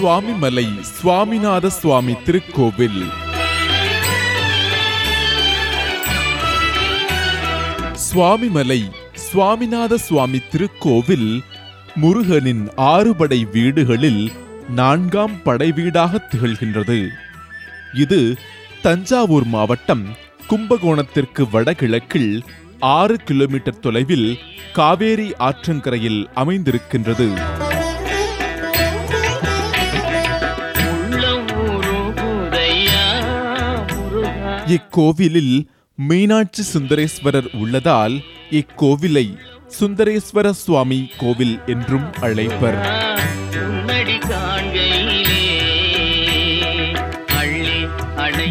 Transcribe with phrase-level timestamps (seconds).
[0.00, 3.00] சுவாமிமலை சுவாமிநாத சுவாமி திருக்கோவில்.
[8.04, 8.78] சுவாமிமலை
[9.24, 11.42] சுவாமிநாத சுவாமி திருக்கோவில்
[11.94, 14.32] முருகனின் ஆறுபடை வீடுகளில்
[14.68, 17.08] நான்காம் படை வீடாக திகழ்கின்றது.
[17.94, 18.36] இது
[18.82, 20.06] தஞ்சாவூர் மாவட்டம்
[20.50, 22.42] கும்பகோணத்திற்கு வடகிழக்கில்
[22.78, 24.38] ஆறு கிலோமீட்டர் தொலைவில்
[24.72, 27.68] காவேரி ஆற்றங்கரையில் அமைந்திருக்கின்றது.
[34.70, 38.20] இக்கோவிலில் மீனாட்சி சுந்தரேஸ்வரர் உள்ளதால்
[38.50, 39.36] இக்கோவிலை
[39.80, 42.80] சுந்தரேஸ்வர சுவாமி கோவில் என்றும் அழைப்பர்.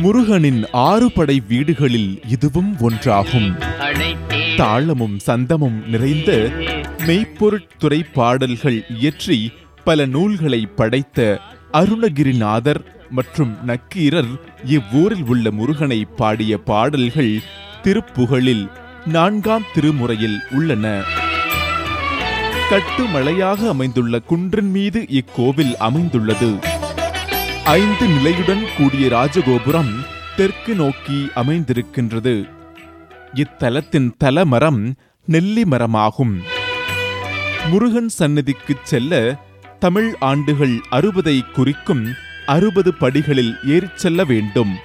[0.02, 3.50] முருகனின் ஆறு படை வீடுகளில் இதுவும் ஒன்றாகும்.
[4.58, 6.52] தாளமும் சந்தமும் நிறைந்த
[7.08, 9.52] மெய்ப்பொருட்துறை பாடல்கள் இயற்றி
[9.84, 11.40] பல நூல்களை படைத்த
[11.72, 14.28] அருணகிரிநாதர் மற்றும் நக்கீரர்
[14.66, 17.40] இவ்வூரில் உள்ள முருகனை பாடிய பாடல்கள்
[17.84, 18.70] திருப்புகழில்
[19.06, 21.02] நான்காம் திருமுறையில் உள்ளன.
[22.70, 26.58] கட்டுமலையாக அமைந்துள்ள குன்றின் மீது இக்கோவில் அமைந்துள்ளது.
[27.64, 29.94] ஐந்து நிலையுடன் கூடிய ராஜகோபுரம்
[30.36, 32.50] தெற்கு நோக்கி அமைந்திருக்கின்றது.
[33.34, 34.96] இத்தலத்தின் தலமரம்
[35.26, 36.40] நெல்லி மரமாகும்.
[37.70, 39.40] முருகன் சந்நிதிக்குச் செல்ல
[39.80, 42.14] தமிழ் ஆண்டுகள் அறுபதை குறிக்கும்
[42.46, 44.76] அறுபது படிகளில் ஏறிச் செல்ல வேண்டும்.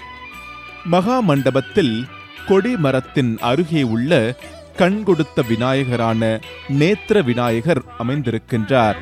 [0.85, 2.07] மகா மண்டபத்தில்
[2.47, 4.37] கொடி மரத்தின் அருகே உள்ள
[4.77, 8.95] கண் கொடுத்த விநாயகரான நேத்திர விநாயகர் அமைந்திருக்கின்றார்.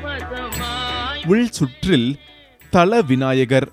[1.25, 2.19] உள் சுற்றில்
[2.69, 3.69] தல விநாயகர்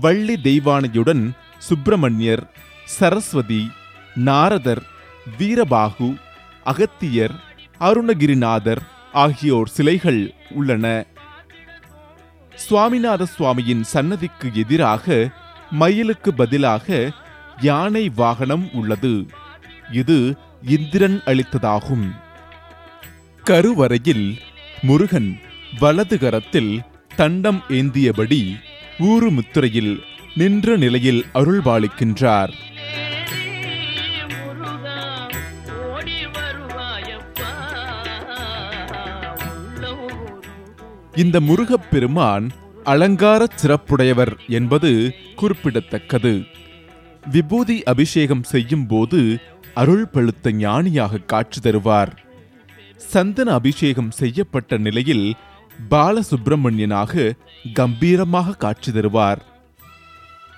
[0.00, 2.44] வள்ளி தெய்வானையுடன் சுப்பிரமணியர்
[2.84, 3.70] சரஸ்வதி
[4.14, 4.82] நாரதர்
[5.38, 6.16] வீரபாகு
[6.64, 7.32] அகத்தியர்
[7.80, 11.06] அருணகிரிநாதர் ஆகியோர் சிலைகள் உள்ளன.
[12.70, 15.30] சுவாமிநாத சுவாமியின் சன்னதிக்கு எதிராக
[15.70, 17.10] மயிலுக்கு பதிலாக
[17.60, 19.26] யானை வாகனம் உள்ளது.
[19.92, 20.36] இது
[20.66, 22.06] இந்திரன் அளித்ததாகும்.
[23.44, 24.38] கருவறையில்
[24.82, 25.40] முருகன்
[25.78, 26.80] வலது கரத்தில்
[27.16, 28.56] தண்டம் ஏந்தியபடி
[28.98, 29.98] ஊருமுத்திரையில்
[30.34, 32.52] நின்ற நிலையில் அருள்பாலிக்கின்றார்.
[41.16, 42.50] இந்த முருகப் பெருமான்
[42.84, 46.42] அலங்கார சிறப்புடையவர் என்பது குறிப்பிடத்தக்கது.
[47.30, 49.38] விபூதி அபிஷேகம் செய்யும் போது
[49.74, 52.16] அருள் பழுத்த ஞானியாக காட்சி தருவார்.
[52.96, 55.34] சந்தன அபிஷேகம் செய்யப்பட்ட நிலையில்
[55.90, 57.30] பாலசுப்பிரமணியனாக
[57.74, 59.38] கம்பீரமாக காட்சி தருவார்.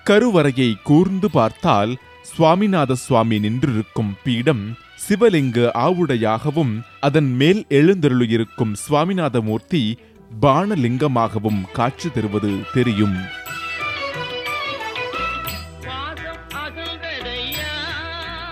[0.05, 1.97] கருவறையை கூர்ந்து பார்த்தால்
[2.37, 4.77] சுவாமிநாத சுவாமி நின்றிருக்கும் பீடம்
[5.07, 9.97] சிவலிங்க ஆவுடையாகவும் அதன் மேல் எழுந்தருளியிருக்கும் சுவாமிநாத மூர்த்தி
[10.41, 13.15] பானலிங்கமாகவும் காட்சி தருவது தெரியும்.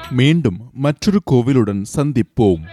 [0.09, 2.63] மீண்டும் மற்றொரு கோவிலுடன் சந்திப்போம்.